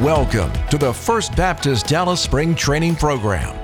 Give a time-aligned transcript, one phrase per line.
[0.00, 3.54] Welcome to the First Baptist Dallas Spring Training Program,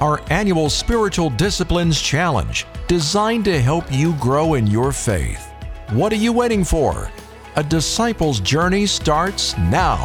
[0.00, 5.52] our annual Spiritual Disciplines Challenge designed to help you grow in your faith.
[5.90, 7.12] What are you waiting for?
[7.54, 9.98] A disciple's journey starts now.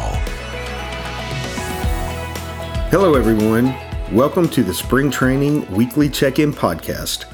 [2.92, 3.74] Hello, everyone.
[4.14, 7.24] Welcome to the Spring Training Weekly Check In Podcast.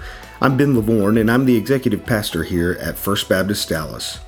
[0.41, 4.21] I'm Ben Lovvorn, and I'm the executive pastor here at First Baptist Dallas.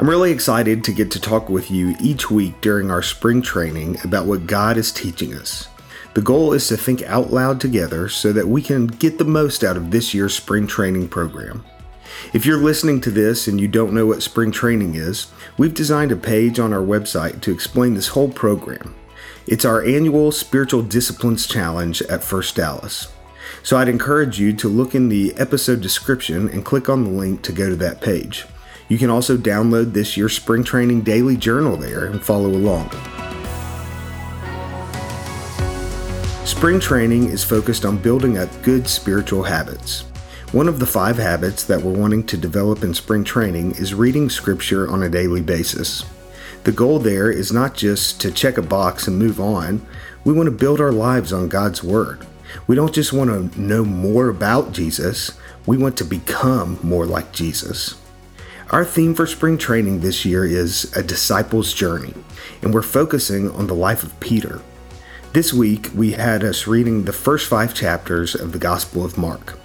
[0.00, 3.96] I'm really excited to get to talk with you each week during our spring training
[4.04, 5.66] about what God is teaching us.
[6.14, 9.64] The goal is to think out loud together so that we can get the most
[9.64, 11.64] out of this year's spring training program.
[12.32, 16.12] If you're listening to this and you don't know what spring training is, we've designed
[16.12, 18.94] a page on our website to explain this whole program.
[19.48, 23.08] It's our annual Spiritual Disciplines Challenge at First Dallas.
[23.64, 27.42] So I'd encourage you to look in the episode description and click on the link
[27.42, 28.46] to go to that page.
[28.88, 32.90] You can also download this year's spring training daily journal there and follow along.
[36.46, 40.04] Spring training is focused on building up good spiritual habits.
[40.52, 44.30] One of the five habits that we're wanting to develop in spring training is reading
[44.30, 46.06] scripture on a daily basis.
[46.64, 49.86] The goal there is not just to check a box and move on,
[50.24, 52.26] we want to build our lives on God's Word.
[52.66, 55.32] We don't just want to know more about Jesus,
[55.66, 57.96] we want to become more like Jesus.
[58.70, 62.12] Our theme for spring training this year is A Disciple's Journey,
[62.60, 64.60] and we're focusing on the life of Peter.
[65.32, 69.58] This week, we had us reading the first five chapters of the Gospel of Mark.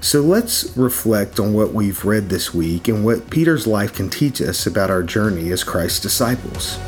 [0.00, 4.42] So let's reflect on what we've read this week and what Peter's life can teach
[4.42, 6.78] us about our journey as Christ's disciples.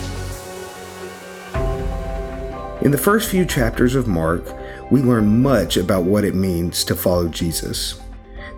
[2.83, 4.43] In the first few chapters of Mark,
[4.91, 8.01] we learn much about what it means to follow Jesus.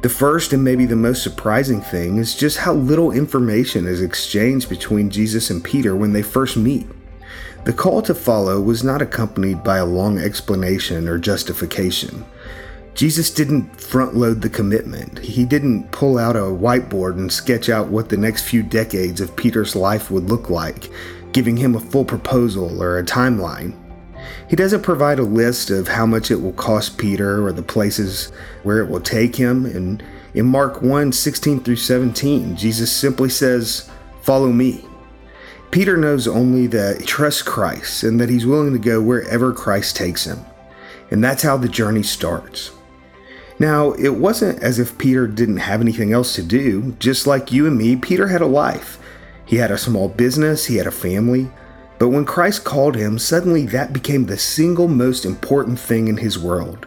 [0.03, 4.69] The first and maybe the most surprising thing is just how little information is exchanged
[4.69, 6.89] between Jesus and Peter when they first meet.
[7.64, 12.25] The call to follow was not accompanied by a long explanation or justification.
[12.95, 15.20] Jesus didn't front load the commitment.
[15.20, 19.36] He didn't pull out a whiteboard and sketch out what the next few decades of
[19.36, 20.91] Peter's life would look like,
[21.30, 23.77] giving him a full proposal or a timeline.
[24.49, 28.33] He doesn't provide a list of how much it will cost Peter or the places
[28.63, 29.65] where it will take him.
[29.67, 30.03] And
[30.35, 33.91] in Mark 1 16 through 17, Jesus simply says,
[34.23, 34.85] Follow me.
[35.71, 39.97] Peter knows only that he trusts Christ and that he's willing to go wherever Christ
[39.97, 40.41] takes him.
[41.11, 42.73] And that's how the journey starts.
[43.59, 46.93] Now, it wasn't as if Peter didn't have anything else to do.
[46.99, 48.99] Just like you and me, Peter had a life.
[49.47, 51.51] He had a small business, he had a family,
[52.02, 56.36] but when Christ called him, suddenly that became the single most important thing in his
[56.36, 56.85] world.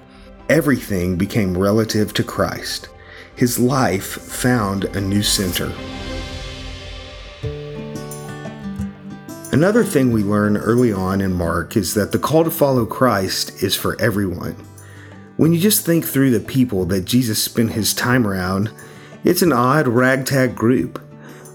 [0.49, 2.89] Everything became relative to Christ.
[3.33, 5.71] His life found a new center.
[9.53, 13.63] Another thing we learn early on in Mark is that the call to follow Christ
[13.63, 14.57] is for everyone.
[15.37, 18.69] When you just think through the people that Jesus spent his time around,
[19.23, 21.01] it's an odd ragtag group.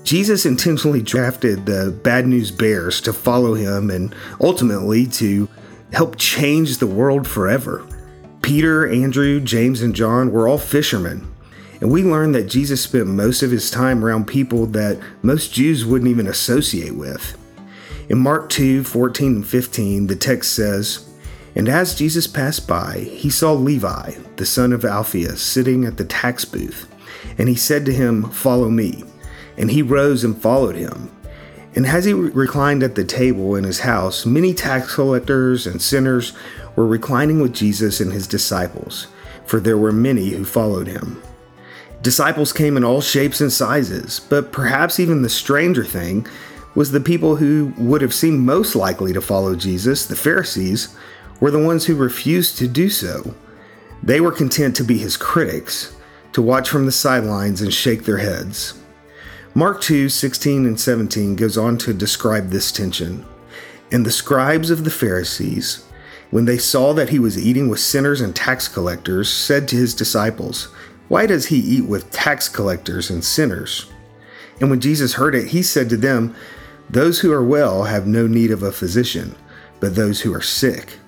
[0.04, 5.48] Jesus intentionally drafted the Bad News Bears to follow him and ultimately to
[5.92, 7.86] help change the world forever.
[8.42, 11.32] Peter, Andrew, James, and John were all fishermen.
[11.80, 15.84] And we learn that Jesus spent most of his time around people that most Jews
[15.84, 17.36] wouldn't even associate with.
[18.08, 21.08] In Mark 2 14 and 15, the text says,
[21.54, 26.04] And as Jesus passed by, he saw Levi, the son of Alphaeus, sitting at the
[26.04, 26.90] tax booth.
[27.38, 29.04] And he said to him, Follow me.
[29.60, 31.14] And he rose and followed him.
[31.76, 36.32] And as he reclined at the table in his house, many tax collectors and sinners
[36.74, 39.06] were reclining with Jesus and his disciples,
[39.46, 41.22] for there were many who followed him.
[42.02, 46.26] Disciples came in all shapes and sizes, but perhaps even the stranger thing
[46.74, 50.96] was the people who would have seemed most likely to follow Jesus, the Pharisees,
[51.38, 53.34] were the ones who refused to do so.
[54.02, 55.94] They were content to be his critics,
[56.32, 58.79] to watch from the sidelines and shake their heads.
[59.54, 63.26] Mark 2 16 and 17 goes on to describe this tension.
[63.90, 65.84] And the scribes of the Pharisees,
[66.30, 69.92] when they saw that he was eating with sinners and tax collectors, said to his
[69.92, 70.66] disciples,
[71.08, 73.90] Why does he eat with tax collectors and sinners?
[74.60, 76.36] And when Jesus heard it, he said to them,
[76.88, 79.34] Those who are well have no need of a physician,
[79.80, 80.98] but those who are sick.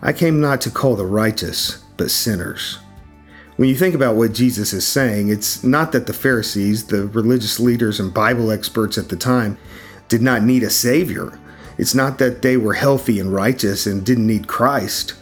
[0.00, 2.78] I came not to call the righteous, but sinners.
[3.60, 7.60] When you think about what Jesus is saying, it's not that the Pharisees, the religious
[7.60, 9.58] leaders and Bible experts at the time,
[10.08, 11.38] did not need a Savior.
[11.76, 15.12] It's not that they were healthy and righteous and didn't need Christ.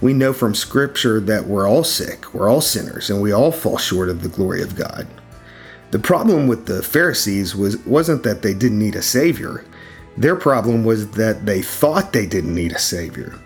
[0.00, 3.78] We know from Scripture that we're all sick, we're all sinners, and we all fall
[3.78, 5.06] short of the glory of God.
[5.92, 9.64] The problem with the Pharisees was, wasn't that they didn't need a Savior.
[10.16, 13.38] Their problem was that they thought they didn't need a Savior.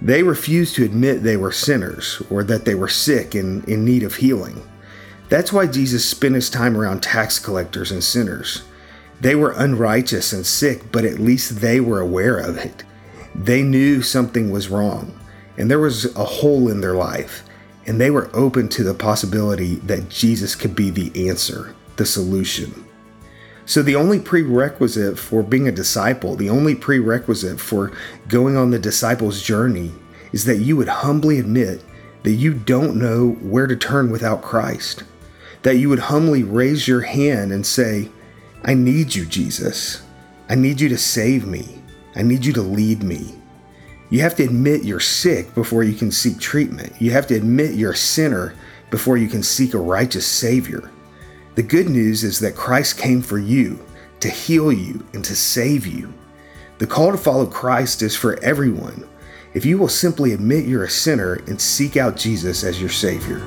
[0.00, 4.02] They refused to admit they were sinners or that they were sick and in need
[4.02, 4.62] of healing.
[5.28, 8.62] That's why Jesus spent his time around tax collectors and sinners.
[9.20, 12.84] They were unrighteous and sick, but at least they were aware of it.
[13.34, 15.18] They knew something was wrong,
[15.58, 17.42] and there was a hole in their life,
[17.86, 22.85] and they were open to the possibility that Jesus could be the answer, the solution.
[23.68, 27.90] So, the only prerequisite for being a disciple, the only prerequisite for
[28.28, 29.92] going on the disciple's journey,
[30.32, 31.82] is that you would humbly admit
[32.22, 35.02] that you don't know where to turn without Christ.
[35.62, 38.08] That you would humbly raise your hand and say,
[38.64, 40.02] I need you, Jesus.
[40.48, 41.82] I need you to save me.
[42.14, 43.34] I need you to lead me.
[44.10, 46.92] You have to admit you're sick before you can seek treatment.
[47.00, 48.54] You have to admit you're a sinner
[48.90, 50.88] before you can seek a righteous Savior.
[51.56, 53.82] The good news is that Christ came for you,
[54.20, 56.12] to heal you, and to save you.
[56.76, 59.08] The call to follow Christ is for everyone.
[59.54, 63.38] If you will simply admit you're a sinner and seek out Jesus as your Savior.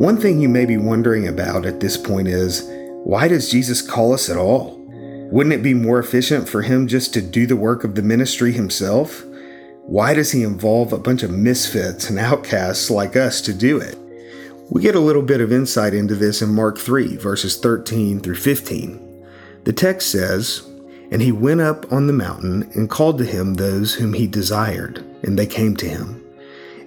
[0.00, 2.68] One thing you may be wondering about at this point is
[3.04, 4.80] why does Jesus call us at all?
[5.30, 8.50] Wouldn't it be more efficient for him just to do the work of the ministry
[8.50, 9.24] himself?
[9.82, 13.96] Why does he involve a bunch of misfits and outcasts like us to do it?
[14.70, 18.36] We get a little bit of insight into this in Mark 3, verses 13 through
[18.36, 19.26] 15.
[19.64, 20.66] The text says,
[21.10, 25.04] And he went up on the mountain and called to him those whom he desired,
[25.22, 26.24] and they came to him.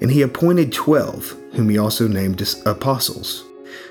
[0.02, 3.46] And he appointed twelve, whom he also named apostles,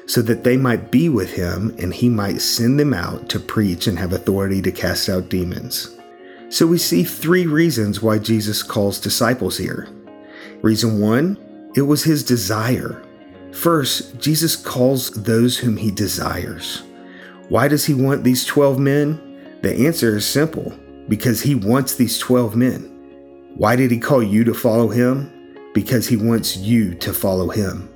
[0.07, 3.87] so that they might be with him and he might send them out to preach
[3.87, 5.97] and have authority to cast out demons.
[6.49, 9.89] So we see three reasons why Jesus calls disciples here.
[10.61, 11.39] Reason one,
[11.77, 13.03] it was his desire
[13.57, 16.83] First, Jesus calls those whom he desires.
[17.49, 19.59] Why does he want these 12 men?
[19.63, 20.75] The answer is simple
[21.09, 22.83] because he wants these 12 men.
[23.57, 25.33] Why did he call you to follow him?
[25.73, 27.89] Because he wants you to follow him.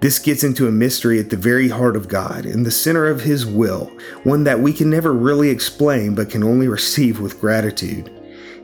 [0.00, 3.22] This gets into a mystery at the very heart of God, in the center of
[3.22, 3.90] His will,
[4.22, 8.12] one that we can never really explain but can only receive with gratitude.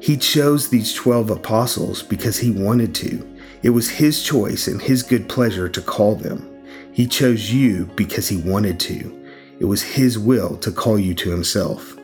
[0.01, 3.30] He chose these 12 apostles because He wanted to.
[3.63, 6.47] It was His choice and His good pleasure to call them.
[6.93, 9.17] He chose you because He wanted to.
[9.59, 11.97] It was His will to call you to Himself.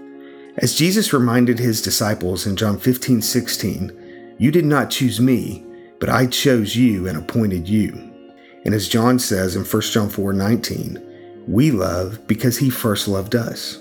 [0.58, 5.64] As Jesus reminded His disciples in John 15 16, You did not choose me,
[5.98, 7.92] but I chose you and appointed you.
[8.64, 13.34] And as John says in 1 John 4 19, we love because He first loved
[13.34, 13.78] us.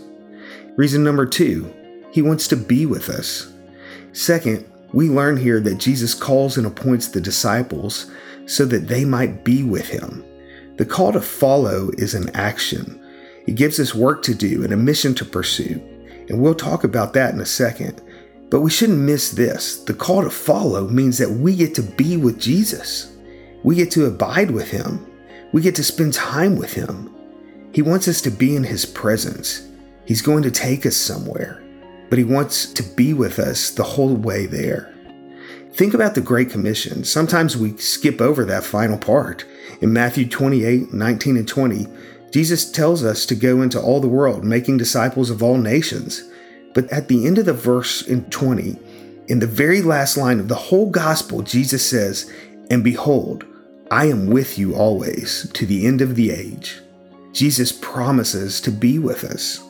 [0.78, 1.74] Reason number two,
[2.12, 3.52] He wants to be with us.
[4.14, 8.10] Second, we learn here that Jesus calls and appoints the disciples
[8.46, 10.24] so that they might be with him.
[10.78, 13.04] The call to follow is an action.
[13.46, 15.82] It gives us work to do and a mission to pursue.
[16.30, 18.02] And we'll talk about that in a second.
[18.50, 19.84] But we shouldn't miss this.
[19.84, 23.18] The call to follow means that we get to be with Jesus.
[23.66, 25.06] We get to abide with him.
[25.52, 27.14] We get to spend time with him.
[27.74, 29.68] He wants us to be in his presence.
[30.06, 31.65] He's going to take us somewhere
[32.10, 34.94] but He wants to be with us the whole way there.
[35.74, 37.04] Think about the Great Commission.
[37.04, 39.46] Sometimes we skip over that final part.
[39.82, 41.88] In Matthew 28 19 and 20,
[42.32, 46.24] Jesus tells us to go into all the world, making disciples of all nations.
[46.74, 48.78] But at the end of the verse in 20,
[49.28, 52.32] in the very last line of the whole gospel, Jesus says,
[52.70, 53.46] And behold,
[53.90, 56.82] I am with you always to the end of the age.
[57.32, 59.65] Jesus promises to be with us.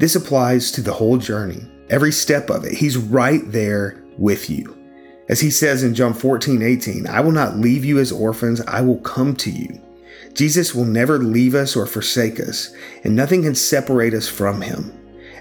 [0.00, 2.72] This applies to the whole journey, every step of it.
[2.72, 4.74] He's right there with you.
[5.28, 8.80] As he says in John 14, 18, I will not leave you as orphans, I
[8.80, 9.78] will come to you.
[10.32, 14.90] Jesus will never leave us or forsake us, and nothing can separate us from him.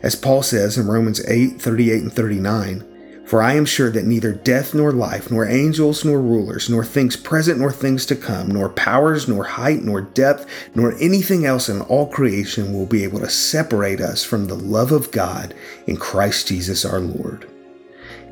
[0.03, 2.83] As Paul says in Romans 8, 38 and 39,
[3.29, 7.15] for I am sure that neither death nor life, nor angels nor rulers, nor things
[7.15, 11.81] present nor things to come, nor powers, nor height, nor depth, nor anything else in
[11.81, 15.53] all creation will be able to separate us from the love of God
[15.85, 17.47] in Christ Jesus our Lord.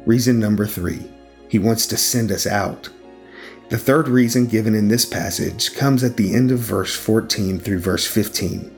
[0.07, 1.05] Reason number three,
[1.47, 2.89] He wants to send us out.
[3.69, 7.79] The third reason given in this passage comes at the end of verse 14 through
[7.79, 8.76] verse 15.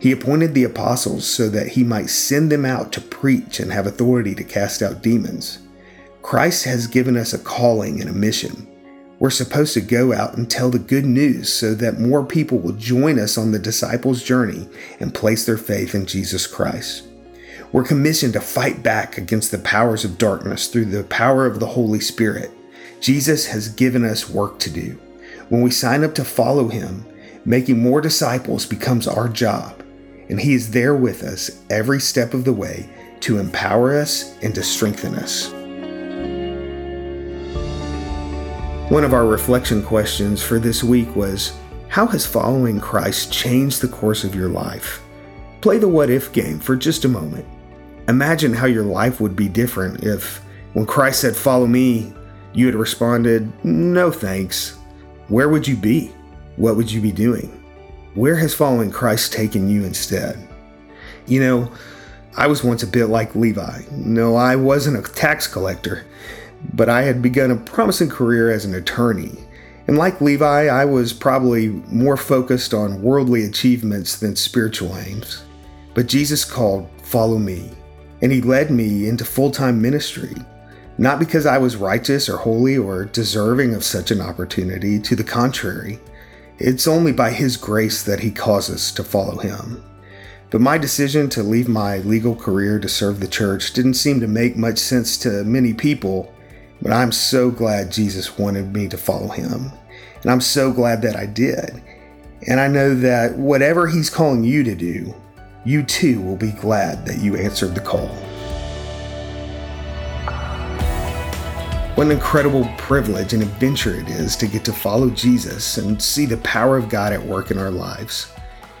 [0.00, 3.86] He appointed the apostles so that he might send them out to preach and have
[3.86, 5.58] authority to cast out demons.
[6.22, 8.66] Christ has given us a calling and a mission.
[9.18, 12.74] We're supposed to go out and tell the good news so that more people will
[12.74, 14.68] join us on the disciples' journey
[15.00, 17.08] and place their faith in Jesus Christ.
[17.72, 21.66] We're commissioned to fight back against the powers of darkness through the power of the
[21.66, 22.52] Holy Spirit.
[23.00, 24.92] Jesus has given us work to do.
[25.48, 27.04] When we sign up to follow him,
[27.44, 29.77] making more disciples becomes our job
[30.28, 32.88] and He is there with us every step of the way
[33.20, 35.52] to empower us and to strengthen us.
[38.90, 41.52] One of our reflection questions for this week was
[41.88, 45.02] How has following Christ changed the course of your life?
[45.60, 47.44] Play the what if game for just a moment.
[48.08, 50.40] Imagine how your life would be different if,
[50.72, 52.14] when Christ said, Follow me,
[52.54, 54.78] you had responded, No thanks.
[55.28, 56.14] Where would you be?
[56.56, 57.57] What would you be doing?
[58.14, 60.38] Where has following Christ taken you instead?
[61.26, 61.72] You know,
[62.36, 63.82] I was once a bit like Levi.
[63.90, 66.04] No, I wasn't a tax collector
[66.74, 69.32] but I had begun a promising career as an attorney.
[69.86, 75.44] And like Levi, I was probably more focused on worldly achievements than spiritual aims.
[75.94, 77.70] But Jesus called, Follow me,
[78.20, 80.34] and He led me into full time ministry.
[80.98, 85.24] Not because I was righteous or holy or deserving of such an opportunity, to the
[85.24, 86.00] contrary.
[86.58, 89.82] It's only by His grace that He calls us to follow Him.
[90.50, 94.26] But my decision to leave my legal career to serve the church didn't seem to
[94.26, 96.32] make much sense to many people
[96.80, 99.72] but I'm so glad Jesus wanted me to follow him.
[100.22, 101.82] And I'm so glad that I did.
[102.46, 105.14] And I know that whatever he's calling you to do,
[105.64, 108.16] you too will be glad that you answered the call.
[111.98, 116.26] What an incredible privilege and adventure it is to get to follow Jesus and see
[116.26, 118.26] the power of God at work in our lives.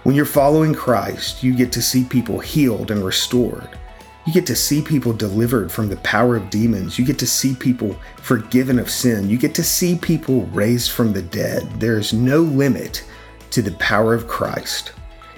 [0.04, 3.76] When you're following Christ, you get to see people healed and restored.
[4.24, 6.96] You get to see people delivered from the power of demons.
[6.96, 9.28] You get to see people forgiven of sin.
[9.28, 11.68] You get to see people raised from the dead.
[11.80, 13.02] There is no limit
[13.50, 14.92] to the power of Christ.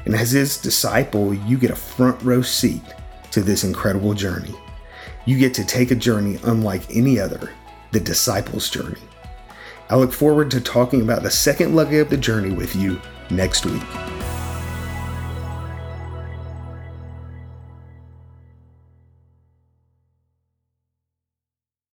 [0.04, 2.84] And as his disciple, you get a front row seat
[3.30, 4.54] to this incredible journey.
[5.24, 7.50] You get to take a journey unlike any other,
[7.92, 9.00] the disciples' journey.
[9.88, 13.66] I look forward to talking about the second leg of the journey with you next
[13.66, 13.82] week.